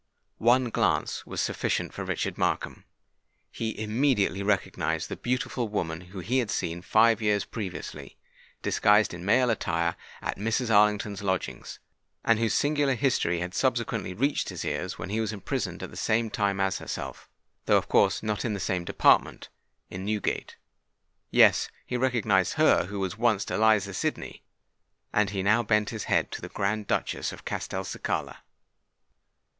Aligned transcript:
One 0.39 0.71
glance 0.71 1.27
was 1.27 1.41
sufficient 1.41 1.93
for 1.93 2.03
Richard 2.03 2.35
Markham! 2.35 2.85
He 3.51 3.79
immediately 3.79 4.41
recognised 4.41 5.09
the 5.09 5.15
beautiful 5.15 5.67
woman 5.69 6.01
whom 6.01 6.23
he 6.23 6.39
had 6.39 6.49
seen 6.49 6.81
five 6.81 7.21
years 7.21 7.45
previously, 7.45 8.17
disguised 8.63 9.13
in 9.13 9.23
male 9.23 9.51
attire, 9.51 9.95
at 10.19 10.39
Mrs. 10.39 10.73
Arlington's 10.73 11.21
lodgings, 11.21 11.77
and 12.25 12.39
whose 12.39 12.55
singular 12.55 12.95
history 12.95 13.41
had 13.41 13.53
subsequently 13.53 14.11
reached 14.15 14.49
his 14.49 14.65
ears 14.65 14.97
when 14.97 15.11
he 15.11 15.21
was 15.21 15.31
imprisoned 15.31 15.83
at 15.83 15.91
the 15.91 15.95
same 15.95 16.31
time 16.31 16.59
as 16.59 16.79
herself, 16.79 17.29
though 17.67 17.77
of 17.77 17.87
course 17.87 18.23
not 18.23 18.43
in 18.43 18.55
the 18.55 18.59
same 18.59 18.83
department, 18.83 19.49
in 19.91 20.03
Newgate. 20.03 20.55
Yes—he 21.29 21.95
recognised 21.95 22.53
her 22.53 22.85
who 22.85 22.99
was 22.99 23.19
once 23.19 23.45
Eliza 23.51 23.93
Sidney; 23.93 24.41
and 25.13 25.29
he 25.29 25.43
now 25.43 25.61
bent 25.61 25.91
his 25.91 26.05
head 26.05 26.31
to 26.31 26.41
the 26.41 26.49
grand 26.49 26.87
Duchess 26.87 27.31
of 27.31 27.45
Castelcicala. 27.45 28.37